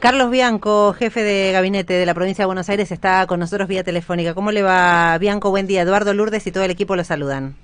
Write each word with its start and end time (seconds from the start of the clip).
Carlos 0.00 0.30
Bianco, 0.30 0.94
jefe 0.94 1.22
de 1.22 1.52
gabinete 1.52 1.92
de 1.92 2.06
la 2.06 2.14
provincia 2.14 2.44
de 2.44 2.46
Buenos 2.46 2.70
Aires, 2.70 2.90
está 2.90 3.26
con 3.26 3.38
nosotros 3.38 3.68
vía 3.68 3.84
telefónica. 3.84 4.32
¿Cómo 4.32 4.50
le 4.50 4.62
va, 4.62 5.18
Bianco? 5.18 5.50
Buen 5.50 5.66
día. 5.66 5.82
Eduardo 5.82 6.14
Lourdes 6.14 6.46
y 6.46 6.52
todo 6.52 6.64
el 6.64 6.70
equipo 6.70 6.96
lo 6.96 7.04
saludan. 7.04 7.54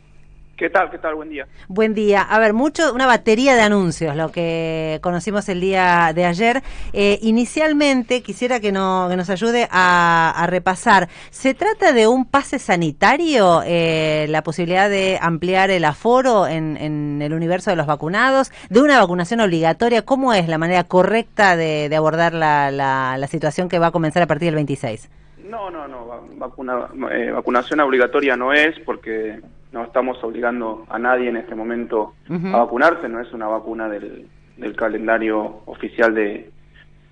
¿Qué 0.56 0.70
tal? 0.70 0.90
¿Qué 0.90 0.96
tal? 0.96 1.14
Buen 1.14 1.28
día. 1.28 1.46
Buen 1.68 1.92
día. 1.92 2.22
A 2.22 2.38
ver, 2.38 2.54
mucho, 2.54 2.94
una 2.94 3.06
batería 3.06 3.54
de 3.54 3.60
anuncios, 3.60 4.16
lo 4.16 4.32
que 4.32 5.00
conocimos 5.02 5.50
el 5.50 5.60
día 5.60 6.12
de 6.14 6.24
ayer. 6.24 6.62
Eh, 6.94 7.18
inicialmente, 7.20 8.22
quisiera 8.22 8.58
que, 8.58 8.72
no, 8.72 9.06
que 9.10 9.16
nos 9.18 9.28
ayude 9.28 9.68
a, 9.70 10.46
repasar. 10.48 11.08
¿Se 11.30 11.52
trata 11.52 11.92
de 11.92 12.06
un 12.06 12.24
pase 12.24 12.58
sanitario, 12.58 13.62
eh, 13.66 14.26
la 14.30 14.42
posibilidad 14.42 14.88
de 14.88 15.18
ampliar 15.20 15.70
el 15.70 15.84
aforo 15.84 16.46
en, 16.46 16.78
en, 16.78 17.20
el 17.20 17.34
universo 17.34 17.68
de 17.68 17.76
los 17.76 17.86
vacunados, 17.86 18.50
de 18.70 18.80
una 18.80 18.98
vacunación 18.98 19.40
obligatoria? 19.40 20.06
¿Cómo 20.06 20.32
es 20.32 20.48
la 20.48 20.56
manera 20.56 20.84
correcta 20.84 21.56
de, 21.56 21.94
abordar 21.94 22.32
la, 22.32 22.70
la, 22.70 23.26
situación 23.26 23.68
que 23.68 23.78
va 23.78 23.88
a 23.88 23.90
comenzar 23.90 24.22
a 24.22 24.26
partir 24.26 24.46
del 24.46 24.54
26? 24.54 25.10
No, 25.50 25.70
no, 25.70 25.86
no. 25.86 26.06
Vacuna, 26.36 26.88
eh, 27.12 27.30
vacunación 27.30 27.80
obligatoria 27.80 28.36
no 28.36 28.54
es 28.54 28.78
porque 28.80 29.40
no 29.76 29.84
estamos 29.84 30.16
obligando 30.24 30.86
a 30.88 30.98
nadie 30.98 31.28
en 31.28 31.36
este 31.36 31.54
momento 31.54 32.14
a 32.30 32.56
vacunarse, 32.56 33.10
no 33.10 33.20
es 33.20 33.30
una 33.34 33.46
vacuna 33.46 33.90
del, 33.90 34.26
calendario 34.74 35.60
oficial 35.66 36.14
de, 36.14 36.50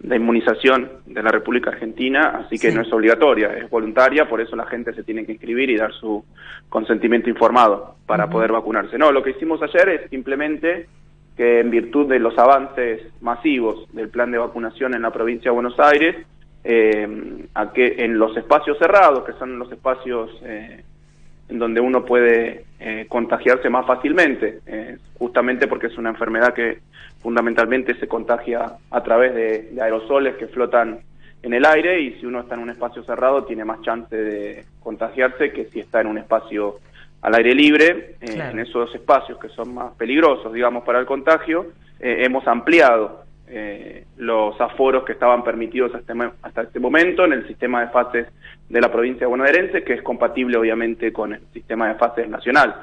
inmunización 0.02 0.90
de 1.04 1.22
la 1.22 1.30
República 1.30 1.70
Argentina, 1.70 2.40
así 2.42 2.58
que 2.58 2.72
no 2.72 2.80
es 2.80 2.90
obligatoria, 2.90 3.48
es 3.48 3.68
voluntaria, 3.68 4.26
por 4.28 4.40
eso 4.40 4.56
la 4.56 4.64
gente 4.64 4.94
se 4.94 5.02
tiene 5.02 5.26
que 5.26 5.32
inscribir 5.32 5.68
y 5.68 5.76
dar 5.76 5.92
su 5.92 6.24
consentimiento 6.70 7.28
informado 7.28 7.96
para 8.06 8.30
poder 8.30 8.50
vacunarse. 8.50 8.96
No, 8.96 9.12
lo 9.12 9.22
que 9.22 9.30
hicimos 9.30 9.60
ayer 9.62 9.88
es 9.90 10.10
simplemente 10.10 10.88
que 11.36 11.60
en 11.60 11.70
virtud 11.70 12.08
de 12.08 12.18
los 12.18 12.38
avances 12.38 13.02
masivos 13.20 13.86
del 13.92 14.08
plan 14.08 14.30
de 14.30 14.38
vacunación 14.38 14.94
en 14.94 15.02
la 15.02 15.10
provincia 15.10 15.50
de 15.50 15.54
Buenos 15.54 15.78
Aires, 15.78 16.16
eh, 16.64 17.46
a 17.52 17.72
que 17.72 17.96
en 17.98 18.18
los 18.18 18.34
espacios 18.38 18.78
cerrados, 18.78 19.24
que 19.24 19.34
son 19.34 19.58
los 19.58 19.70
espacios 19.70 20.30
eh, 20.44 20.82
en 21.48 21.58
donde 21.58 21.80
uno 21.80 22.04
puede 22.04 22.64
eh, 22.80 23.06
contagiarse 23.08 23.68
más 23.68 23.86
fácilmente, 23.86 24.60
eh, 24.66 24.96
justamente 25.18 25.66
porque 25.66 25.88
es 25.88 25.98
una 25.98 26.10
enfermedad 26.10 26.54
que 26.54 26.78
fundamentalmente 27.20 27.94
se 27.94 28.08
contagia 28.08 28.76
a 28.90 29.02
través 29.02 29.34
de, 29.34 29.80
aerosoles 29.80 30.36
que 30.36 30.46
flotan 30.48 31.00
en 31.42 31.52
el 31.52 31.64
aire 31.66 32.00
y 32.00 32.12
si 32.14 32.26
uno 32.26 32.40
está 32.40 32.54
en 32.54 32.62
un 32.62 32.70
espacio 32.70 33.02
cerrado 33.04 33.44
tiene 33.44 33.64
más 33.64 33.82
chance 33.82 34.16
de 34.16 34.64
contagiarse 34.80 35.52
que 35.52 35.66
si 35.66 35.80
está 35.80 36.00
en 36.00 36.06
un 36.06 36.18
espacio 36.18 36.76
al 37.20 37.34
aire 37.34 37.54
libre. 37.54 38.16
Eh, 38.20 38.50
en 38.50 38.58
esos 38.58 38.94
espacios 38.94 39.38
que 39.38 39.48
son 39.48 39.74
más 39.74 39.92
peligrosos, 39.94 40.52
digamos, 40.52 40.84
para 40.84 41.00
el 41.00 41.06
contagio, 41.06 41.66
hemos 42.00 42.46
ampliado 42.46 43.23
eh, 43.46 44.06
los 44.16 44.58
aforos 44.60 45.04
que 45.04 45.12
estaban 45.12 45.44
permitidos 45.44 45.94
hasta, 45.94 46.12
este 46.12 46.30
hasta, 46.42 46.62
este 46.62 46.80
momento 46.80 47.24
en 47.24 47.34
el 47.34 47.46
sistema 47.46 47.82
de 47.82 47.88
fases 47.88 48.26
de 48.68 48.80
la 48.80 48.90
provincia 48.90 49.26
bonaerense, 49.26 49.84
que 49.84 49.94
es 49.94 50.02
compatible 50.02 50.56
obviamente 50.56 51.12
con 51.12 51.34
el 51.34 51.40
sistema 51.52 51.88
de 51.88 51.94
fases 51.96 52.28
nacional. 52.28 52.74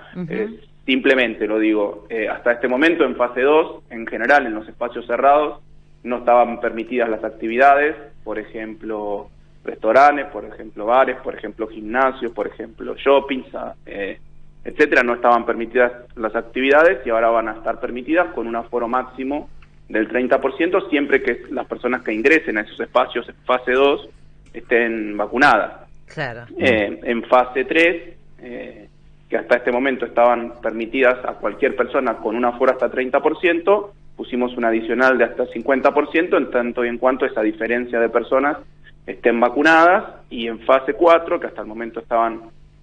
simplemente 0.85 1.47
lo 1.47 1.57
digo, 1.57 2.05
eh, 2.09 2.27
hasta 2.27 2.53
este 2.53 2.67
momento 2.67 3.03
en 3.05 3.15
fase 3.15 3.41
2, 3.41 3.83
en 3.89 4.05
general 4.05 4.45
en 4.45 4.53
los 4.53 4.67
espacios 4.67 5.05
cerrados, 5.07 5.61
no 6.03 6.17
estaban 6.17 6.59
permitidas 6.59 7.09
las 7.09 7.23
actividades, 7.23 7.95
por 8.23 8.37
ejemplo, 8.39 9.29
restaurantes, 9.63 10.25
por 10.27 10.45
ejemplo, 10.45 10.85
bares, 10.85 11.17
por 11.17 11.35
ejemplo, 11.35 11.67
gimnasios, 11.67 12.31
por 12.31 12.47
ejemplo, 12.47 12.95
shoppings, 12.95 13.47
eh, 13.85 14.19
etcétera, 14.63 15.03
no 15.03 15.15
estaban 15.15 15.45
permitidas 15.45 15.91
las 16.15 16.35
actividades 16.35 17.05
y 17.05 17.09
ahora 17.09 17.29
van 17.29 17.49
a 17.49 17.53
estar 17.53 17.79
permitidas 17.79 18.27
con 18.33 18.47
un 18.47 18.55
aforo 18.55 18.87
máximo 18.87 19.49
del 19.91 20.07
30% 20.09 20.89
siempre 20.89 21.21
que 21.21 21.43
las 21.51 21.67
personas 21.67 22.01
que 22.01 22.13
ingresen 22.13 22.57
a 22.57 22.61
esos 22.61 22.79
espacios 22.79 23.27
en 23.27 23.35
fase 23.45 23.73
2 23.73 24.09
estén 24.53 25.17
vacunadas. 25.17 25.87
Claro. 26.07 26.45
Eh, 26.57 26.99
en 27.03 27.23
fase 27.23 27.65
3, 27.65 28.13
eh, 28.39 28.87
que 29.29 29.37
hasta 29.37 29.57
este 29.57 29.71
momento 29.71 30.05
estaban 30.05 30.61
permitidas 30.61 31.23
a 31.25 31.33
cualquier 31.33 31.75
persona 31.75 32.17
con 32.17 32.35
un 32.35 32.45
aforo 32.45 32.71
hasta 32.71 32.91
30%, 32.91 33.91
pusimos 34.15 34.55
un 34.57 34.65
adicional 34.65 35.17
de 35.17 35.25
hasta 35.25 35.45
50% 35.45 36.37
en 36.37 36.51
tanto 36.51 36.83
y 36.83 36.89
en 36.89 36.97
cuanto 36.97 37.25
esa 37.25 37.41
diferencia 37.41 37.99
de 37.99 38.09
personas 38.09 38.57
estén 39.05 39.39
vacunadas 39.39 40.21
y 40.29 40.47
en 40.47 40.59
fase 40.59 40.93
4, 40.93 41.39
que 41.39 41.47
hasta 41.47 41.61
el 41.61 41.67
momento 41.67 42.01
estaban 42.01 42.41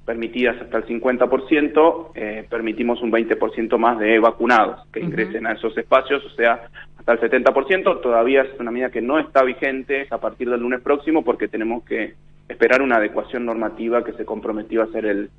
permitidas 0.08 0.56
hasta 0.62 0.78
el 0.78 0.86
50%, 0.86 2.12
eh, 2.14 2.46
permitimos 2.48 3.02
un 3.02 3.12
20% 3.12 3.76
más 3.76 3.98
de 3.98 4.18
vacunados 4.18 4.80
que 4.90 5.00
ingresen 5.00 5.46
a 5.46 5.52
esos 5.52 5.76
espacios, 5.76 6.24
o 6.24 6.30
sea, 6.30 6.62
hasta 7.08 7.26
el 7.26 7.44
70%. 7.44 8.00
Todavía 8.00 8.42
es 8.42 8.60
una 8.60 8.70
medida 8.70 8.90
que 8.90 9.00
no 9.00 9.18
está 9.18 9.42
vigente 9.42 10.06
a 10.10 10.18
partir 10.18 10.50
del 10.50 10.60
lunes 10.60 10.80
próximo 10.80 11.24
porque 11.24 11.48
tenemos 11.48 11.82
que 11.84 12.14
esperar 12.48 12.82
una 12.82 12.96
adecuación 12.96 13.46
normativa 13.46 14.04
que 14.04 14.12
se 14.12 14.24
comprometió 14.24 14.82
a 14.82 14.84
hacer 14.84 15.06
el, 15.06 15.30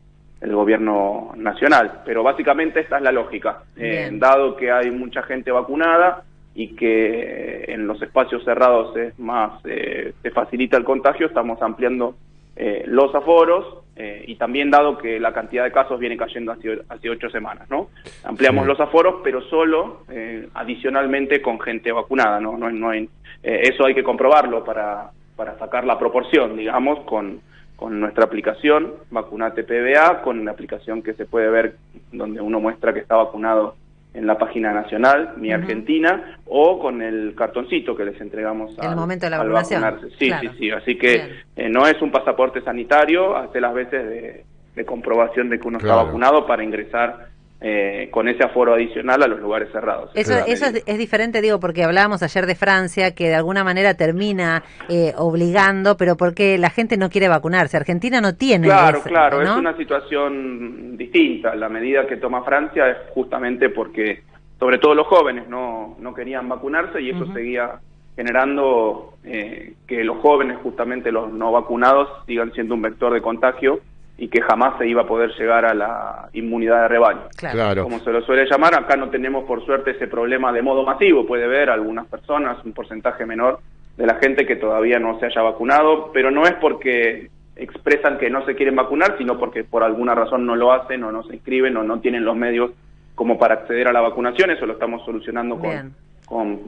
el 0.42 0.56
gobierno 0.56 1.32
nacional. 1.38 2.02
Pero 2.06 2.24
básicamente 2.24 2.80
esta 2.80 2.98
es 2.98 3.04
la 3.04 3.12
lógica. 3.12 3.64
Eh, 3.78 4.10
dado 4.14 4.56
que 4.56 4.72
hay 4.72 4.90
mucha 4.90 5.22
gente 5.24 5.52
vacunada 5.52 6.24
y 6.56 6.76
que 6.76 7.66
en 7.68 7.86
los 7.88 8.02
espacios 8.02 8.44
cerrados 8.44 8.96
es 8.98 9.18
más, 9.20 9.62
eh, 9.66 10.14
se 10.22 10.32
facilita 10.32 10.76
el 10.78 10.84
contagio, 10.84 11.28
estamos 11.28 11.62
ampliando 11.62 12.16
eh, 12.56 12.84
los 12.88 13.14
aforos 13.14 13.84
eh, 14.00 14.24
y 14.28 14.36
también 14.36 14.72
dado 14.72 14.98
que 14.98 15.20
la 15.20 15.34
cantidad 15.34 15.64
de 15.64 15.72
casos 15.72 16.00
viene 16.00 16.18
cayendo 16.18 16.52
hace, 16.52 16.80
hace 16.90 17.10
ocho 17.10 17.30
semanas, 17.30 17.70
¿no? 17.70 17.90
Ampliamos 18.24 18.66
los 18.66 18.80
aforos, 18.80 19.16
pero 19.24 19.42
solo 19.42 20.04
eh, 20.10 20.48
adicionalmente 20.54 21.42
con 21.42 21.60
gente 21.60 21.92
vacunada, 21.92 22.40
¿no? 22.40 22.58
no, 22.58 22.72
no 22.72 22.90
hay, 22.90 23.10
eso 23.44 23.86
hay 23.86 23.94
que 23.94 24.04
comprobarlo 24.04 24.64
para, 24.64 25.12
para 25.36 25.58
sacar 25.60 25.86
la 25.86 26.00
proporción, 26.00 26.58
digamos, 26.58 27.02
con, 27.02 27.42
con 27.80 28.00
nuestra 28.00 28.26
aplicación, 28.26 28.94
Vacunate 29.10 29.64
PBA, 29.64 30.22
con 30.22 30.40
una 30.40 30.52
aplicación 30.52 31.02
que 31.02 31.14
se 31.14 31.26
puede 31.26 31.50
ver 31.50 31.76
donde 32.12 32.42
uno 32.42 32.60
muestra 32.60 32.94
que 32.94 33.00
está 33.00 33.16
vacunado 33.16 33.76
en 34.20 34.28
la 34.28 34.38
página 34.38 34.74
nacional, 34.74 35.36
Mi 35.38 35.54
Argentina, 35.54 36.38
o 36.46 36.78
con 36.78 37.02
el 37.02 37.34
cartoncito 37.36 37.96
que 37.96 38.04
les 38.04 38.20
entregamos 38.20 38.78
al, 38.78 38.96
momento 38.98 39.26
de 39.26 39.30
la 39.30 39.38
vacunación. 39.38 39.82
Sí, 40.20 40.30
sí, 40.42 40.50
sí. 40.58 40.72
Así 40.72 40.98
que 40.98 41.44
eh, 41.56 41.70
no 41.70 41.88
es 41.88 42.02
un 42.02 42.12
pasaporte 42.12 42.62
sanitario, 42.62 43.38
hace 43.38 43.62
las 43.62 43.74
veces 43.74 44.44
de, 44.76 44.86
comprobación 44.86 45.50
de 45.50 45.60
que 45.60 45.68
uno 45.68 45.78
está 45.78 45.94
vacunado 45.94 46.48
para 46.48 46.64
ingresar 46.64 47.29
eh, 47.62 48.08
con 48.12 48.30
ese 48.30 48.42
aforo 48.42 48.74
adicional 48.74 49.22
a 49.22 49.28
los 49.28 49.42
lugares 49.42 49.70
cerrados. 49.74 50.12
Eso, 50.14 50.34
eso 50.48 50.68
es, 50.86 50.98
diferente, 50.98 51.42
digo, 51.42 51.60
porque 51.60 51.84
hablábamos 51.84 52.24
ayer 52.24 52.46
de 52.46 52.56
Francia, 52.56 53.14
que 53.14 53.28
de 53.28 53.36
alguna 53.36 53.66
manera 53.66 53.96
termina 53.96 54.64
eh, 54.88 55.12
obligando, 55.18 55.98
pero 55.98 56.16
porque 56.16 56.58
la 56.58 56.70
gente 56.70 56.96
no 56.96 57.10
quiere 57.10 57.28
vacunarse. 57.28 57.76
Argentina 57.76 58.22
no 58.22 58.36
tiene. 58.36 58.68
Claro, 58.68 59.02
claro, 59.04 59.42
es 59.42 59.50
una 59.50 59.76
situación 59.76 60.96
distinta. 60.96 61.54
La 61.54 61.68
medida 61.68 62.08
que 62.08 62.16
toma 62.16 62.44
Francia 62.44 62.88
es 62.90 62.98
justamente 63.14 63.70
porque, 63.70 64.24
sobre 64.58 64.78
todo 64.78 64.96
los 64.96 65.08
jóvenes, 65.08 65.50
no, 65.50 65.98
no 66.00 66.14
querían 66.14 66.48
vacunarse 66.48 67.02
y 67.02 67.10
eso 67.10 67.26
seguía 67.34 67.80
generando 68.16 69.16
eh, 69.26 69.74
que 69.86 70.06
los 70.06 70.20
jóvenes, 70.20 70.60
justamente 70.64 71.12
los 71.12 71.30
no 71.34 71.52
vacunados, 71.52 72.08
sigan 72.26 72.54
siendo 72.54 72.76
un 72.76 72.82
vector 72.84 73.14
de 73.14 73.22
contagio 73.22 73.82
y 74.20 74.28
que 74.28 74.42
jamás 74.42 74.78
se 74.78 74.86
iba 74.86 75.04
a 75.04 75.08
poder 75.08 75.32
llegar 75.40 75.64
a 75.64 75.74
la 75.74 76.30
inmunidad 76.34 76.82
de 76.82 76.88
rebaño. 76.90 77.22
Claro. 77.38 77.84
Como 77.84 78.00
se 78.00 78.12
lo 78.12 78.22
suele 78.22 78.46
llamar, 78.46 78.78
acá 78.78 78.98
no 78.98 79.10
tenemos 79.10 79.46
por 79.46 79.66
suerte 79.66 79.92
ese 79.92 80.08
problema 80.08 80.52
de 80.52 80.62
modo 80.62 80.84
masivo, 80.84 81.26
puede 81.26 81.48
ver 81.48 81.70
algunas 81.70 82.06
personas, 82.08 82.58
un 82.66 82.74
porcentaje 82.74 83.26
menor 83.26 83.60
de 83.96 84.06
la 84.06 84.16
gente 84.16 84.46
que 84.46 84.58
todavía 84.58 85.00
no 85.00 85.18
se 85.20 85.28
haya 85.28 85.42
vacunado, 85.42 86.12
pero 86.14 86.32
no 86.32 86.44
es 86.44 86.54
porque 86.56 87.30
expresan 87.56 88.18
que 88.18 88.30
no 88.30 88.46
se 88.46 88.56
quieren 88.56 88.76
vacunar, 88.76 89.18
sino 89.18 89.40
porque 89.40 89.64
por 89.64 89.84
alguna 89.84 90.16
razón 90.16 90.46
no 90.46 90.56
lo 90.56 90.74
hacen 90.74 91.04
o 91.06 91.14
no 91.14 91.24
se 91.24 91.36
inscriben 91.36 91.78
o 91.78 91.84
no 91.84 92.02
tienen 92.02 92.26
los 92.26 92.36
medios 92.36 92.72
como 93.16 93.38
para 93.38 93.56
acceder 93.56 93.88
a 93.88 93.94
la 93.94 94.02
vacunación, 94.02 94.52
eso 94.52 94.66
lo 94.66 94.74
estamos 94.74 95.04
solucionando 95.06 95.58
con, 95.58 95.94
con, 96.26 96.60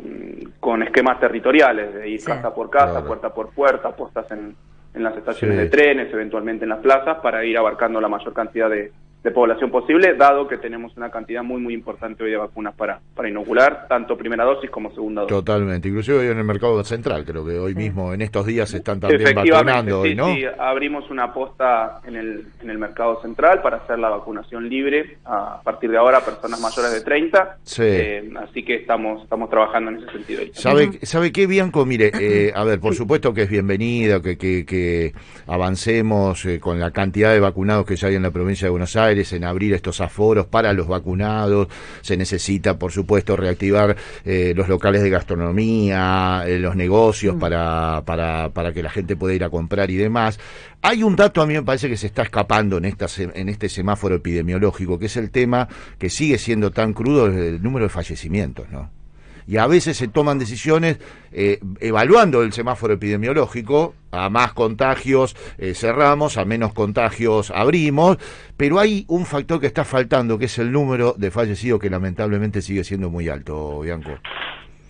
con, 0.59 0.83
esquemas 0.83 1.19
territoriales, 1.19 1.93
de 1.93 2.09
ir 2.09 2.23
casa 2.23 2.53
por 2.53 2.69
casa, 2.69 3.05
puerta 3.05 3.33
por 3.33 3.53
puerta, 3.53 3.95
postas 3.95 4.29
en, 4.31 4.55
en 4.93 5.03
las 5.03 5.15
estaciones 5.17 5.57
de 5.57 5.67
trenes, 5.67 6.13
eventualmente 6.13 6.65
en 6.65 6.69
las 6.69 6.79
plazas, 6.79 7.19
para 7.19 7.43
ir 7.45 7.57
abarcando 7.57 8.01
la 8.01 8.07
mayor 8.07 8.33
cantidad 8.33 8.69
de, 8.69 8.91
de 9.23 9.31
población 9.31 9.69
posible, 9.69 10.15
dado 10.15 10.47
que 10.47 10.57
tenemos 10.57 10.95
una 10.97 11.11
cantidad 11.11 11.43
muy, 11.43 11.61
muy 11.61 11.73
importante 11.73 12.23
hoy 12.23 12.31
de 12.31 12.37
vacunas 12.37 12.73
para, 12.73 12.99
para 13.15 13.29
inocular, 13.29 13.85
tanto 13.87 14.17
primera 14.17 14.43
dosis 14.43 14.69
como 14.69 14.89
segunda 14.91 15.21
dosis. 15.21 15.37
Totalmente, 15.37 15.89
inclusive 15.89 16.17
hoy 16.17 16.27
en 16.27 16.39
el 16.39 16.43
mercado 16.43 16.83
central, 16.83 17.23
creo 17.23 17.45
que 17.45 17.59
hoy 17.59 17.75
mismo, 17.75 18.13
en 18.13 18.21
estos 18.21 18.45
días, 18.45 18.69
se 18.69 18.77
están 18.77 18.99
también 18.99 19.35
vacunando. 19.35 20.03
Sí, 20.03 20.15
¿no? 20.15 20.33
sí, 20.33 20.43
abrimos 20.57 21.09
una 21.11 21.33
posta 21.33 22.01
en 22.05 22.15
el, 22.15 22.45
en 22.61 22.69
el 22.69 22.77
mercado 22.79 23.21
central 23.21 23.61
para 23.61 23.77
hacer 23.77 23.99
la 23.99 24.09
vacunación 24.09 24.67
libre 24.67 25.17
a 25.25 25.61
partir 25.63 25.91
de 25.91 25.97
ahora 25.97 26.17
a 26.19 26.25
personas 26.25 26.59
mayores 26.59 26.91
de 26.91 27.01
30, 27.01 27.57
sí. 27.63 27.83
Eh, 27.85 28.31
así 28.37 28.63
que 28.63 28.75
estamos, 28.75 29.23
estamos 29.23 29.49
trabajando 29.49 29.91
en 29.91 29.97
ese 29.97 30.11
sentido. 30.11 30.41
¿Sabe, 30.53 30.99
¿sabe 31.03 31.31
qué, 31.31 31.45
Bianco? 31.45 31.85
Mire, 31.85 32.11
eh, 32.19 32.51
a 32.55 32.63
ver, 32.63 32.79
por 32.79 32.95
supuesto 32.95 33.33
que 33.33 33.43
es 33.43 33.49
bienvenido 33.49 34.21
que, 34.21 34.37
que, 34.37 34.65
que 34.65 35.13
avancemos 35.47 36.45
eh, 36.45 36.59
con 36.59 36.79
la 36.79 36.91
cantidad 36.91 37.31
de 37.31 37.39
vacunados 37.39 37.85
que 37.85 37.95
ya 37.95 38.07
hay 38.07 38.15
en 38.15 38.23
la 38.23 38.31
provincia 38.31 38.65
de 38.65 38.71
Buenos 38.71 38.95
Aires, 38.95 39.10
Aires 39.11 39.31
en 39.33 39.43
abrir 39.43 39.73
estos 39.73 40.01
aforos 40.01 40.47
para 40.47 40.73
los 40.73 40.87
vacunados. 40.87 41.67
Se 42.01 42.17
necesita, 42.17 42.77
por 42.77 42.91
supuesto, 42.91 43.35
reactivar 43.35 43.95
eh, 44.25 44.53
los 44.55 44.67
locales 44.67 45.03
de 45.03 45.09
gastronomía, 45.09 46.43
eh, 46.47 46.59
los 46.59 46.75
negocios 46.75 47.35
mm. 47.35 47.39
para, 47.39 48.03
para, 48.05 48.49
para 48.49 48.73
que 48.73 48.83
la 48.83 48.89
gente 48.89 49.15
pueda 49.15 49.35
ir 49.35 49.43
a 49.43 49.49
comprar 49.49 49.89
y 49.91 49.95
demás. 49.95 50.39
Hay 50.81 51.03
un 51.03 51.15
dato 51.15 51.41
a 51.41 51.45
mí 51.45 51.53
me 51.53 51.63
parece 51.63 51.89
que 51.89 51.97
se 51.97 52.07
está 52.07 52.23
escapando 52.23 52.77
en, 52.77 52.85
esta, 52.85 53.05
en 53.17 53.49
este 53.49 53.69
semáforo 53.69 54.15
epidemiológico, 54.15 54.97
que 54.97 55.05
es 55.05 55.17
el 55.17 55.29
tema 55.29 55.67
que 55.99 56.09
sigue 56.09 56.37
siendo 56.37 56.71
tan 56.71 56.93
crudo, 56.93 57.27
el 57.27 57.61
número 57.61 57.85
de 57.85 57.89
fallecimientos, 57.89 58.69
¿no? 58.69 59.00
Y 59.47 59.57
a 59.57 59.67
veces 59.67 59.97
se 59.97 60.07
toman 60.07 60.39
decisiones 60.39 60.99
eh, 61.31 61.59
evaluando 61.79 62.43
el 62.43 62.53
semáforo 62.53 62.93
epidemiológico, 62.93 63.95
a 64.11 64.29
más 64.29 64.53
contagios 64.53 65.35
eh, 65.57 65.73
cerramos, 65.73 66.37
a 66.37 66.45
menos 66.45 66.73
contagios 66.73 67.51
abrimos, 67.51 68.17
pero 68.57 68.79
hay 68.79 69.05
un 69.07 69.25
factor 69.25 69.59
que 69.59 69.67
está 69.67 69.83
faltando, 69.83 70.37
que 70.37 70.45
es 70.45 70.59
el 70.59 70.71
número 70.71 71.13
de 71.17 71.31
fallecidos 71.31 71.79
que 71.79 71.89
lamentablemente 71.89 72.61
sigue 72.61 72.83
siendo 72.83 73.09
muy 73.09 73.29
alto, 73.29 73.81
Bianco. 73.81 74.11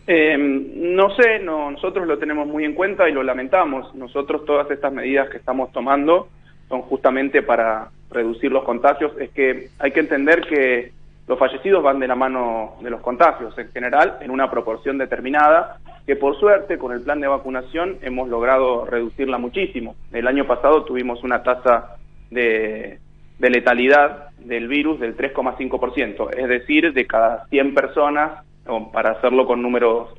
Eh, 0.07 0.37
no 0.37 1.15
sé, 1.15 1.39
no, 1.39 1.71
nosotros 1.71 2.07
lo 2.07 2.17
tenemos 2.17 2.47
muy 2.47 2.65
en 2.65 2.73
cuenta 2.73 3.07
y 3.07 3.13
lo 3.13 3.23
lamentamos. 3.23 3.93
Nosotros 3.95 4.45
todas 4.45 4.69
estas 4.71 4.91
medidas 4.91 5.29
que 5.29 5.37
estamos 5.37 5.71
tomando 5.71 6.27
son 6.67 6.81
justamente 6.81 7.41
para 7.43 7.89
reducir 8.09 8.51
los 8.51 8.63
contagios. 8.63 9.13
Es 9.19 9.29
que 9.31 9.69
hay 9.79 9.91
que 9.91 9.99
entender 9.99 10.41
que 10.41 10.91
los 11.31 11.39
fallecidos 11.39 11.81
van 11.81 11.97
de 11.97 12.09
la 12.09 12.15
mano 12.15 12.73
de 12.81 12.89
los 12.89 12.99
contagios 12.99 13.57
en 13.57 13.71
general, 13.71 14.17
en 14.19 14.31
una 14.31 14.51
proporción 14.51 14.97
determinada, 14.97 15.77
que 16.05 16.17
por 16.17 16.37
suerte 16.37 16.77
con 16.77 16.91
el 16.91 17.03
plan 17.03 17.21
de 17.21 17.27
vacunación 17.29 17.99
hemos 18.01 18.27
logrado 18.27 18.83
reducirla 18.85 19.37
muchísimo. 19.37 19.95
El 20.11 20.27
año 20.27 20.45
pasado 20.45 20.83
tuvimos 20.83 21.23
una 21.23 21.41
tasa 21.41 21.95
de, 22.29 22.99
letalidad 23.39 24.31
del 24.39 24.67
virus 24.67 24.99
del 24.99 25.15
3,5%, 25.15 26.35
es 26.35 26.49
decir, 26.49 26.91
de 26.91 27.07
cada 27.07 27.45
100 27.45 27.75
personas, 27.75 28.43
para 28.91 29.11
hacerlo 29.11 29.45
con 29.47 29.61
números 29.61 30.09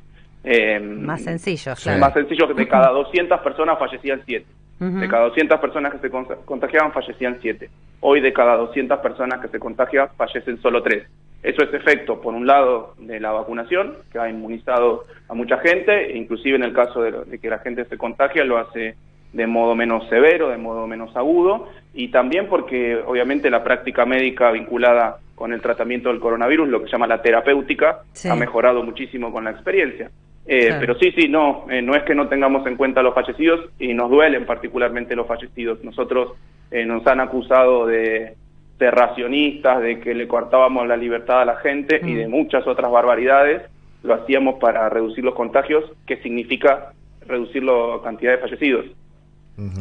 eh, 0.43 0.79
más 0.79 1.21
sencillos, 1.23 1.79
claro. 1.83 1.99
más 1.99 2.13
sencillos, 2.13 2.55
de 2.55 2.67
cada 2.67 2.89
200 2.89 3.39
personas 3.41 3.77
fallecían 3.77 4.23
7. 4.25 4.47
De 4.91 5.07
cada 5.07 5.25
200 5.25 5.59
personas 5.59 5.93
que 5.93 5.99
se 5.99 6.09
contagiaban 6.45 6.91
fallecían 6.91 7.37
7. 7.41 7.69
Hoy 8.01 8.21
de 8.21 8.33
cada 8.33 8.57
200 8.57 8.99
personas 8.99 9.39
que 9.39 9.47
se 9.47 9.59
contagian 9.59 10.09
fallecen 10.17 10.61
solo 10.61 10.83
3. 10.83 11.03
Eso 11.43 11.61
es 11.63 11.73
efecto, 11.73 12.21
por 12.21 12.33
un 12.33 12.47
lado, 12.47 12.93
de 12.97 13.19
la 13.19 13.31
vacunación, 13.31 13.95
que 14.11 14.17
ha 14.17 14.29
inmunizado 14.29 15.05
a 15.27 15.33
mucha 15.33 15.57
gente, 15.57 16.13
e 16.13 16.17
inclusive 16.17 16.55
en 16.55 16.63
el 16.63 16.73
caso 16.73 17.01
de, 17.01 17.37
que 17.37 17.49
la 17.49 17.59
gente 17.59 17.83
se 17.85 17.97
contagia, 17.97 18.45
lo 18.45 18.57
hace 18.57 18.95
de 19.33 19.47
modo 19.47 19.75
menos 19.75 20.07
severo, 20.09 20.49
de 20.49 20.57
modo 20.57 20.87
menos 20.87 21.15
agudo, 21.17 21.67
y 21.93 22.09
también 22.09 22.47
porque 22.47 22.95
obviamente 23.05 23.49
la 23.49 23.63
práctica 23.63 24.05
médica 24.05 24.51
vinculada 24.51 25.17
con 25.35 25.51
el 25.51 25.61
tratamiento 25.61 26.09
del 26.09 26.21
coronavirus, 26.21 26.69
lo 26.69 26.79
que 26.79 26.85
se 26.85 26.93
llama 26.93 27.07
la 27.07 27.21
terapéutica, 27.21 28.03
ha 28.29 28.35
mejorado 28.35 28.81
muchísimo 28.83 29.31
con 29.31 29.43
la 29.43 29.51
experiencia. 29.51 30.09
Eh, 30.45 30.75
pero 30.79 30.95
sí, 30.95 31.11
sí, 31.15 31.29
no, 31.29 31.65
eh, 31.69 31.81
no 31.81 31.95
es 31.95 32.03
que 32.03 32.15
no 32.15 32.27
tengamos 32.27 32.67
en 32.67 32.75
cuenta 32.75 33.01
los 33.01 33.13
fallecidos 33.13 33.69
y 33.79 33.93
nos 33.93 34.09
duelen 34.09 34.45
particularmente 34.45 35.15
los 35.15 35.27
fallecidos. 35.27 35.83
Nosotros 35.83 36.33
eh, 36.71 36.85
nos 36.85 37.05
han 37.07 37.21
acusado 37.21 37.85
de 37.85 38.35
ser 38.77 38.93
racionistas, 38.93 39.81
de 39.81 39.99
que 39.99 40.13
le 40.13 40.27
cortábamos 40.27 40.87
la 40.87 40.97
libertad 40.97 41.41
a 41.41 41.45
la 41.45 41.55
gente 41.57 42.01
y 42.03 42.13
de 42.15 42.27
mm. 42.27 42.31
muchas 42.31 42.67
otras 42.67 42.91
barbaridades. 42.91 43.61
Lo 44.03 44.15
hacíamos 44.15 44.55
para 44.59 44.89
reducir 44.89 45.23
los 45.23 45.35
contagios, 45.35 45.85
que 46.05 46.17
significa 46.17 46.91
reducir 47.25 47.63
la 47.63 47.99
cantidad 48.03 48.33
de 48.33 48.39
fallecidos. 48.39 48.85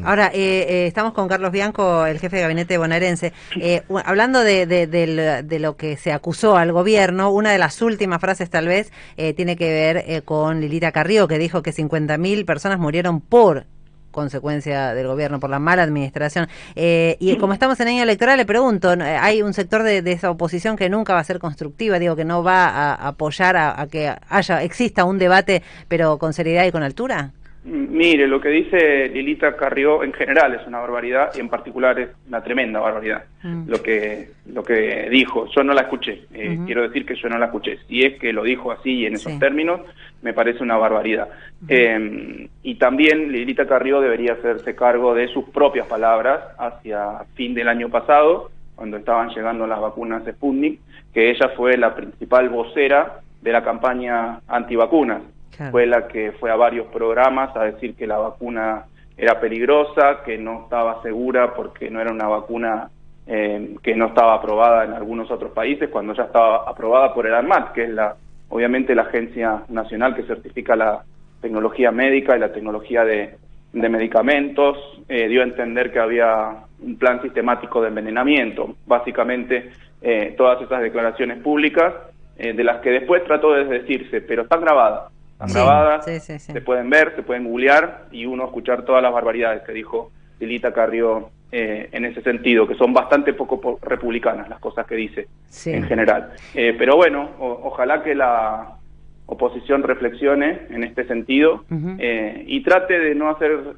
Ahora, 0.04 0.30
eh, 0.34 0.66
eh, 0.68 0.86
estamos 0.86 1.14
con 1.14 1.28
Carlos 1.28 1.50
Bianco, 1.50 2.04
el 2.04 2.18
jefe 2.18 2.36
de 2.36 2.42
gabinete 2.42 2.76
bonaerense. 2.76 3.32
Eh, 3.56 3.82
hablando 4.04 4.40
de, 4.40 5.58
lo 5.60 5.76
que 5.76 5.96
se 5.96 6.12
acusó 6.12 6.56
al 6.56 6.72
gobierno, 6.72 7.30
una 7.30 7.52
de 7.52 7.58
las 7.58 7.80
últimas 7.80 8.20
frases 8.20 8.50
tal 8.50 8.68
vez 8.68 8.92
tiene 9.16 9.56
que 9.56 9.70
ver 9.70 10.24
con 10.24 10.60
Lilita 10.60 10.92
Carrillo, 10.92 11.26
que 11.26 11.38
dijo 11.38 11.62
que 11.62 11.72
50.000 11.72 12.44
personas 12.44 12.78
murieron 12.78 13.20
por 13.20 13.66
consecuencia 14.10 14.92
del 14.92 15.06
gobierno, 15.06 15.40
por 15.40 15.48
la 15.48 15.58
mala 15.58 15.82
administración. 15.84 16.48
y 16.74 17.36
como 17.38 17.54
estamos 17.54 17.80
en 17.80 17.88
año 17.88 18.02
electoral, 18.02 18.36
le 18.36 18.44
pregunto, 18.44 18.94
¿hay 19.00 19.40
un 19.40 19.54
sector 19.54 19.82
de, 19.82 20.02
esa 20.12 20.30
oposición 20.30 20.76
que 20.76 20.90
nunca 20.90 21.14
va 21.14 21.20
a 21.20 21.24
ser 21.24 21.38
constructiva, 21.38 21.98
digo, 21.98 22.14
que 22.14 22.26
no 22.26 22.42
va 22.42 22.68
a 22.68 23.08
apoyar 23.08 23.56
a, 23.56 23.80
a 23.80 23.86
que 23.86 24.14
haya 24.28 24.62
exista 24.62 25.04
un 25.04 25.18
debate, 25.18 25.62
pero 25.88 26.18
con 26.18 26.34
seriedad 26.34 26.66
y 26.66 26.72
con 26.72 26.82
altura? 26.82 27.32
Mire, 27.64 28.26
lo 28.26 28.40
que 28.40 28.48
dice 28.48 29.08
Lilita 29.08 29.56
Carrió 29.56 30.02
en 30.02 30.12
general 30.12 30.54
es 30.54 30.66
una 30.66 30.80
barbaridad 30.80 31.30
y 31.36 31.38
en 31.38 31.48
particular 31.48 31.96
es 32.00 32.08
una 32.26 32.42
tremenda 32.42 32.80
barbaridad. 32.80 33.24
Mm. 33.44 33.68
Lo 33.68 33.80
que 33.80 34.30
lo 34.46 34.64
que 34.64 35.08
dijo, 35.10 35.46
yo 35.54 35.62
no 35.62 35.72
la 35.72 35.82
escuché. 35.82 36.24
Eh, 36.34 36.58
quiero 36.66 36.82
decir 36.82 37.06
que 37.06 37.14
yo 37.14 37.28
no 37.28 37.38
la 37.38 37.46
escuché. 37.46 37.78
Si 37.86 38.02
es 38.02 38.18
que 38.18 38.32
lo 38.32 38.42
dijo 38.42 38.72
así 38.72 39.06
en 39.06 39.14
esos 39.14 39.38
términos, 39.38 39.80
me 40.22 40.32
parece 40.32 40.64
una 40.64 40.76
barbaridad. 40.76 41.28
Eh, 41.68 42.48
y 42.64 42.74
también 42.74 43.30
Lilita 43.30 43.66
Carrió 43.66 44.00
debería 44.00 44.32
hacerse 44.32 44.74
cargo 44.74 45.14
de 45.14 45.28
sus 45.28 45.44
propias 45.50 45.86
palabras 45.86 46.40
hacia 46.58 47.24
fin 47.34 47.54
del 47.54 47.68
año 47.68 47.90
pasado, 47.90 48.50
cuando 48.74 48.96
estaban 48.96 49.28
llegando 49.28 49.68
las 49.68 49.80
vacunas 49.80 50.24
de 50.24 50.32
Sputnik, 50.32 50.80
que 51.14 51.30
ella 51.30 51.50
fue 51.56 51.76
la 51.76 51.94
principal 51.94 52.48
vocera 52.48 53.20
de 53.40 53.52
la 53.52 53.62
campaña 53.62 54.40
antivacunas 54.48 55.22
fue 55.70 55.86
la 55.86 56.08
que 56.08 56.32
fue 56.32 56.50
a 56.50 56.56
varios 56.56 56.86
programas 56.88 57.54
a 57.56 57.64
decir 57.64 57.94
que 57.94 58.06
la 58.06 58.18
vacuna 58.18 58.86
era 59.16 59.38
peligrosa, 59.38 60.22
que 60.24 60.38
no 60.38 60.64
estaba 60.64 61.02
segura 61.02 61.54
porque 61.54 61.90
no 61.90 62.00
era 62.00 62.12
una 62.12 62.26
vacuna 62.26 62.90
eh, 63.26 63.76
que 63.82 63.94
no 63.94 64.06
estaba 64.06 64.34
aprobada 64.34 64.84
en 64.84 64.94
algunos 64.94 65.30
otros 65.30 65.52
países, 65.52 65.90
cuando 65.90 66.14
ya 66.14 66.24
estaba 66.24 66.68
aprobada 66.68 67.14
por 67.14 67.26
el 67.26 67.34
ANMAT, 67.34 67.72
que 67.72 67.84
es 67.84 67.90
la 67.90 68.16
obviamente 68.48 68.94
la 68.94 69.02
agencia 69.02 69.62
nacional 69.68 70.14
que 70.14 70.24
certifica 70.24 70.76
la 70.76 71.02
tecnología 71.40 71.90
médica 71.90 72.36
y 72.36 72.40
la 72.40 72.52
tecnología 72.52 73.04
de, 73.04 73.38
medicamentos, 73.72 74.76
eh, 75.08 75.26
dio 75.28 75.40
a 75.40 75.44
entender 75.44 75.90
que 75.90 75.98
había 75.98 76.64
un 76.80 76.96
plan 76.96 77.22
sistemático 77.22 77.80
de 77.80 77.88
envenenamiento. 77.88 78.74
Básicamente, 78.86 79.70
eh, 80.02 80.34
todas 80.36 80.60
esas 80.60 80.82
declaraciones 80.82 81.38
públicas, 81.38 81.94
de 82.36 82.64
las 82.64 82.80
que 82.80 82.90
después 82.90 83.22
trató 83.24 83.52
de 83.52 83.64
decirse, 83.66 84.20
pero 84.20 84.42
están 84.42 84.62
grabadas 84.62 85.11
grabadas, 85.50 86.04
se 86.04 86.60
pueden 86.60 86.90
ver, 86.90 87.14
se 87.16 87.22
pueden 87.22 87.44
googlear 87.44 88.06
y 88.10 88.26
uno 88.26 88.44
escuchar 88.44 88.84
todas 88.84 89.02
las 89.02 89.12
barbaridades 89.12 89.62
que 89.62 89.72
dijo 89.72 90.10
Lilita 90.40 90.72
Carrió 90.72 91.30
eh, 91.50 91.88
en 91.92 92.04
ese 92.06 92.22
sentido, 92.22 92.66
que 92.66 92.74
son 92.76 92.94
bastante 92.94 93.34
poco 93.34 93.78
republicanas 93.82 94.48
las 94.48 94.58
cosas 94.58 94.86
que 94.86 94.94
dice 94.94 95.28
en 95.66 95.84
general. 95.84 96.32
Eh, 96.54 96.74
pero 96.78 96.96
bueno, 96.96 97.28
ojalá 97.38 98.02
que 98.02 98.14
la 98.14 98.78
oposición 99.26 99.82
reflexione 99.82 100.62
en 100.70 100.82
este 100.82 101.06
sentido 101.06 101.64
eh, 101.98 102.44
y 102.46 102.62
trate 102.62 102.98
de 102.98 103.14
no 103.14 103.30
hacer 103.30 103.76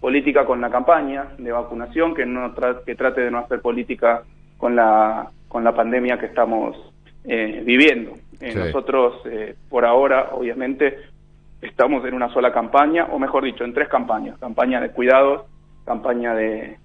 política 0.00 0.44
con 0.44 0.60
la 0.60 0.70
campaña 0.70 1.26
de 1.38 1.52
vacunación, 1.52 2.14
que 2.14 2.26
no 2.26 2.52
que 2.84 2.94
trate 2.94 3.20
de 3.20 3.30
no 3.30 3.38
hacer 3.38 3.60
política 3.60 4.22
con 4.58 4.74
la 4.74 5.28
con 5.46 5.62
la 5.62 5.74
pandemia 5.74 6.18
que 6.18 6.26
estamos 6.26 6.76
viviendo. 7.24 8.12
Eh, 8.40 8.54
nosotros, 8.54 9.20
eh, 9.26 9.54
por 9.68 9.84
ahora, 9.84 10.30
obviamente, 10.32 10.96
estamos 11.60 12.04
en 12.06 12.14
una 12.14 12.32
sola 12.32 12.52
campaña, 12.52 13.08
o 13.10 13.18
mejor 13.18 13.44
dicho, 13.44 13.64
en 13.64 13.74
tres 13.74 13.88
campañas. 13.88 14.38
Campaña 14.38 14.80
de 14.80 14.90
cuidados, 14.90 15.42
campaña 15.84 16.34
de, 16.34 16.78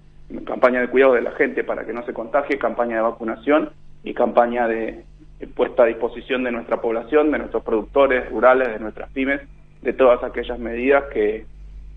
campaña 0.44 0.80
de 0.80 0.88
cuidado 0.88 1.14
de 1.14 1.22
la 1.22 1.32
gente 1.32 1.64
para 1.64 1.84
que 1.86 1.94
no 1.94 2.04
se 2.04 2.12
contagie, 2.12 2.58
campaña 2.58 2.96
de 2.96 3.02
vacunación 3.02 3.70
y 4.04 4.12
campaña 4.12 4.68
de, 4.68 5.04
puesta 5.54 5.84
a 5.84 5.86
disposición 5.86 6.44
de 6.44 6.52
nuestra 6.52 6.80
población, 6.80 7.30
de 7.30 7.38
nuestros 7.38 7.62
productores 7.62 8.28
rurales, 8.30 8.68
de 8.68 8.78
nuestras 8.78 9.10
pymes, 9.12 9.40
de 9.80 9.92
todas 9.94 10.22
aquellas 10.24 10.58
medidas 10.58 11.04
que, 11.12 11.46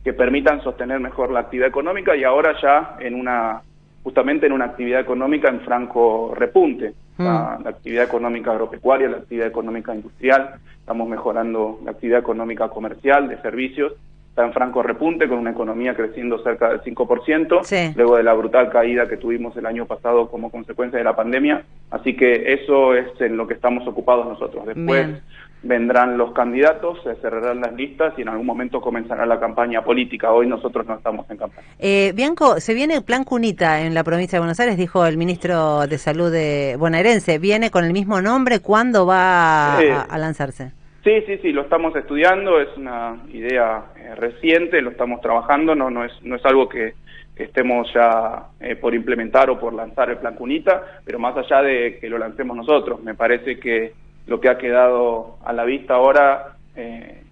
que 0.03 0.13
permitan 0.13 0.61
sostener 0.61 0.99
mejor 0.99 1.31
la 1.31 1.41
actividad 1.41 1.67
económica 1.67 2.15
y 2.15 2.23
ahora 2.23 2.55
ya 2.61 2.95
en 2.99 3.15
una 3.15 3.61
justamente 4.03 4.45
en 4.45 4.53
una 4.53 4.65
actividad 4.65 5.01
económica 5.01 5.49
en 5.49 5.61
franco 5.61 6.33
repunte. 6.33 6.93
Mm. 7.19 7.23
La, 7.25 7.59
actividad 7.65 8.05
económica 8.05 8.51
agropecuaria, 8.51 9.09
la 9.09 9.17
actividad 9.17 9.47
económica 9.47 9.93
industrial, 9.93 10.55
estamos 10.79 11.07
mejorando 11.07 11.79
la 11.83 11.91
actividad 11.91 12.19
económica 12.19 12.69
comercial, 12.69 13.27
de 13.27 13.41
servicios, 13.41 13.93
está 14.29 14.45
en 14.45 14.53
franco 14.53 14.81
repunte 14.81 15.27
con 15.27 15.37
una 15.37 15.51
economía 15.51 15.93
creciendo 15.95 16.41
cerca 16.41 16.69
del 16.69 16.81
5%, 16.81 17.93
luego 17.95 18.15
de 18.15 18.23
la 18.23 18.33
brutal 18.33 18.69
caída 18.69 19.09
que 19.09 19.17
tuvimos 19.17 19.55
el 19.57 19.65
año 19.65 19.85
pasado 19.85 20.29
como 20.29 20.49
consecuencia 20.49 20.97
de 20.97 21.03
la 21.03 21.15
pandemia. 21.15 21.63
Así 21.91 22.15
que 22.15 22.53
eso 22.53 22.95
es 22.95 23.07
en 23.19 23.35
lo 23.35 23.47
que 23.47 23.55
estamos 23.55 23.85
ocupados 23.85 24.25
nosotros. 24.25 24.65
Después 24.65 25.21
vendrán 25.61 26.17
los 26.17 26.31
candidatos, 26.33 26.99
se 27.03 27.15
cerrarán 27.15 27.61
las 27.61 27.73
listas 27.73 28.13
y 28.17 28.21
en 28.21 28.29
algún 28.29 28.45
momento 28.45 28.79
comenzará 28.79 29.25
la 29.25 29.39
campaña 29.39 29.83
política. 29.83 30.31
Hoy 30.31 30.47
nosotros 30.47 30.85
no 30.87 30.95
estamos 30.95 31.29
en 31.29 31.37
campaña. 31.37 31.67
Eh, 31.79 32.13
Bianco, 32.15 32.59
se 32.59 32.73
viene 32.73 32.95
el 32.95 33.03
plan 33.03 33.23
Cunita 33.23 33.81
en 33.81 33.93
la 33.93 34.03
provincia 34.03 34.37
de 34.37 34.41
Buenos 34.41 34.59
Aires, 34.59 34.77
dijo 34.77 35.05
el 35.05 35.17
ministro 35.17 35.85
de 35.87 35.97
Salud 35.97 36.31
de 36.31 36.75
bonaerense. 36.79 37.39
¿Viene 37.39 37.71
con 37.71 37.83
el 37.83 37.91
mismo 37.91 38.21
nombre? 38.21 38.61
¿Cuándo 38.61 39.05
va 39.05 39.77
a, 39.77 40.17
lanzarse? 40.17 40.71
Sí, 41.03 41.21
sí, 41.25 41.37
sí, 41.41 41.51
lo 41.51 41.61
estamos 41.61 41.95
estudiando, 41.95 42.59
es 42.59 42.75
una 42.77 43.17
idea 43.31 43.85
eh, 43.97 44.15
reciente, 44.15 44.81
lo 44.81 44.91
estamos 44.91 45.21
trabajando, 45.21 45.75
no, 45.75 45.89
no, 45.89 46.03
es, 46.03 46.11
no 46.23 46.35
es 46.35 46.45
algo 46.45 46.67
que, 46.67 46.93
estemos 47.35 47.87
ya 47.93 48.47
eh, 48.59 48.75
por 48.75 48.93
implementar 48.93 49.49
o 49.49 49.57
por 49.57 49.73
lanzar 49.73 50.09
el 50.09 50.17
plan 50.17 50.35
Cunita, 50.35 50.83
pero 51.05 51.19
más 51.19 51.37
allá 51.37 51.61
de 51.61 51.97
que 51.97 52.09
lo 52.09 52.17
lancemos 52.17 52.57
nosotros, 52.57 53.01
me 53.01 53.15
parece 53.15 53.57
que 53.57 53.93
lo 54.29 54.39
que 54.39 54.49
ha 54.49 54.57
quedado 54.57 55.37
a 55.43 55.51
la 55.51 55.65
vista 55.65 55.95
ahora 55.95 56.55
eh, 56.75 57.23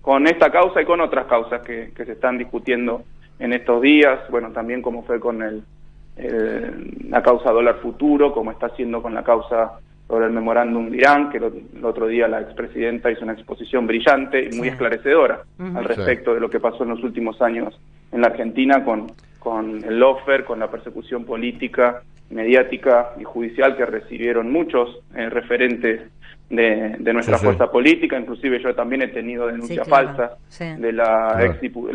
con 0.00 0.26
esta 0.26 0.50
causa 0.50 0.82
y 0.82 0.84
con 0.84 1.00
otras 1.00 1.26
causas 1.26 1.62
que, 1.62 1.92
que, 1.96 2.04
se 2.04 2.12
están 2.12 2.38
discutiendo 2.38 3.02
en 3.38 3.52
estos 3.52 3.80
días, 3.80 4.20
bueno, 4.30 4.50
también 4.52 4.82
como 4.82 5.02
fue 5.02 5.18
con 5.18 5.42
el, 5.42 5.64
la 7.08 7.22
causa 7.22 7.50
dólar 7.50 7.76
futuro, 7.76 8.32
como 8.32 8.52
está 8.52 8.66
haciendo 8.66 9.00
con 9.00 9.14
la 9.14 9.22
causa 9.22 9.78
sobre 10.06 10.26
el 10.26 10.32
memorándum 10.32 10.90
de 10.90 10.98
Irán, 10.98 11.30
que 11.30 11.38
el 11.38 11.84
otro 11.84 12.06
día 12.06 12.28
la 12.28 12.40
expresidenta 12.42 13.10
hizo 13.10 13.22
una 13.22 13.32
exposición 13.32 13.86
brillante 13.86 14.48
y 14.50 14.56
muy 14.56 14.68
esclarecedora 14.68 15.42
al 15.58 15.84
respecto 15.84 16.34
de 16.34 16.40
lo 16.40 16.50
que 16.50 16.60
pasó 16.60 16.82
en 16.82 16.90
los 16.90 17.02
últimos 17.02 17.40
años 17.40 17.78
en 18.10 18.20
la 18.20 18.26
Argentina 18.26 18.84
con, 18.84 19.10
con 19.38 19.82
el 19.82 19.98
lofer, 19.98 20.44
con 20.44 20.58
la 20.58 20.70
persecución 20.70 21.24
política, 21.24 22.02
mediática 22.28 23.12
y 23.18 23.24
judicial 23.24 23.76
que 23.76 23.86
recibieron 23.86 24.52
muchos 24.52 24.98
eh, 25.14 25.30
referentes 25.30 26.02
de, 26.52 26.96
de 26.98 27.12
nuestra 27.14 27.38
fuerza 27.38 27.70
política, 27.70 28.18
inclusive 28.18 28.62
yo 28.62 28.74
también 28.74 29.00
he 29.00 29.08
tenido 29.08 29.46
denuncias 29.46 29.88
falsas 29.88 30.32
de 30.58 30.92
la 30.92 31.34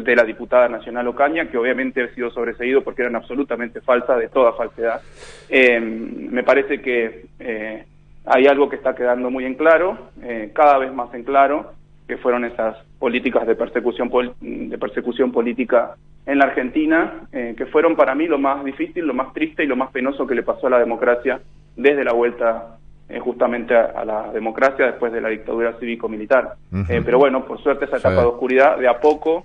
de 0.04 0.16
la 0.16 0.24
diputada 0.24 0.68
nacional 0.68 1.08
Ocaña, 1.08 1.48
que 1.50 1.58
obviamente 1.58 2.04
he 2.04 2.14
sido 2.16 2.32
sobreseído 2.32 2.84
porque 2.84 3.04
eran 3.04 3.16
absolutamente 3.16 3.82
falsas, 3.82 4.18
de 4.18 4.30
toda 4.30 4.54
falsedad. 4.54 5.00
Eh, 5.48 5.80
me 5.80 6.44
parece 6.44 6.82
que 6.82 7.28
eh, 7.40 7.86
hay 8.26 8.48
algo 8.48 8.68
que 8.68 8.78
está 8.78 8.96
quedando 8.96 9.30
muy 9.30 9.46
en 9.46 9.54
claro, 9.54 10.10
eh, 10.24 10.52
cada 10.54 10.80
vez 10.80 10.92
más 10.92 11.14
en 11.14 11.24
claro, 11.24 11.74
que 12.08 12.18
fueron 12.18 12.44
esas 12.44 12.78
políticas 12.98 13.46
de 13.46 13.56
persecución, 13.56 14.10
de 14.42 14.78
persecución 14.80 15.32
política 15.32 15.96
en 16.26 16.40
la 16.40 16.46
Argentina, 16.46 17.28
eh, 17.32 17.54
que 17.56 17.68
fueron 17.68 17.96
para 17.96 18.16
mí 18.16 18.26
lo 18.26 18.40
más 18.40 18.64
difícil, 18.66 19.06
lo 19.06 19.14
más 19.14 19.34
triste 19.34 19.64
y 19.64 19.68
lo 19.68 19.76
más 19.76 19.92
penoso 19.92 20.26
que 20.26 20.34
le 20.34 20.42
pasó 20.42 20.68
a 20.68 20.72
la 20.72 20.80
democracia 20.80 21.40
desde 21.76 22.04
la 22.04 22.14
vuelta 22.14 22.78
eh, 23.10 23.20
justamente 23.20 23.76
a, 23.76 24.04
la 24.04 24.32
democracia 24.32 24.86
después 24.86 25.14
de 25.14 25.22
la 25.22 25.30
dictadura 25.30 25.78
cívico-militar. 25.80 26.56
pero 26.88 27.20
bueno, 27.20 27.46
por 27.46 27.62
suerte 27.62 27.86
esa 27.86 27.98
etapa 27.98 28.22
de 28.22 28.28
oscuridad 28.28 28.78
de 28.78 28.88
a 28.88 29.00
poco, 29.00 29.44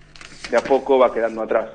de 0.51 0.57
a 0.57 0.61
poco 0.61 0.99
va 0.99 1.13
quedando 1.13 1.43
atrás. 1.43 1.71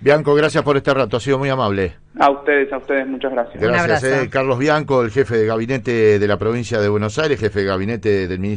Bianco, 0.00 0.32
gracias 0.34 0.62
por 0.62 0.76
este 0.76 0.94
rato, 0.94 1.16
ha 1.16 1.20
sido 1.20 1.38
muy 1.38 1.48
amable. 1.48 1.94
A 2.20 2.30
ustedes, 2.30 2.72
a 2.72 2.78
ustedes, 2.78 3.06
muchas 3.06 3.32
gracias. 3.32 3.60
Gracias, 3.60 4.04
eh, 4.04 4.28
Carlos 4.30 4.58
Bianco, 4.58 5.02
el 5.02 5.10
jefe 5.10 5.36
de 5.36 5.46
gabinete 5.46 6.18
de 6.20 6.28
la 6.28 6.36
provincia 6.36 6.80
de 6.80 6.88
Buenos 6.88 7.18
Aires, 7.18 7.40
jefe 7.40 7.60
de 7.60 7.66
gabinete 7.66 8.28
del 8.28 8.38
Ministerio. 8.38 8.56